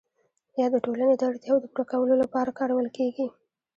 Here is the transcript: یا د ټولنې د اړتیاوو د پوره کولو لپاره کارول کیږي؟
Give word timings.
یا 0.59 0.67
د 0.73 0.75
ټولنې 0.85 1.15
د 1.17 1.21
اړتیاوو 1.29 1.63
د 1.63 1.65
پوره 1.73 1.85
کولو 1.91 2.15
لپاره 2.23 2.49
کارول 2.59 2.87
کیږي؟ 2.97 3.27